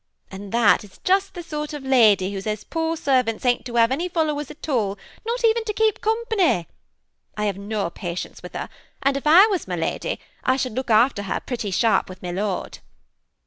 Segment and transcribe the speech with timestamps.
[0.31, 3.91] And that is just the sort of lady who says poor servants ain't to have
[3.91, 6.67] any followers at all, not even to keep company.
[7.37, 8.67] I have no patience with her;
[9.03, 12.31] and if I was my lady, I should look after her pretty sharp w4th my
[12.31, 12.79] lord."